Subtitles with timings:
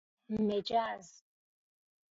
[0.39, 1.21] مجز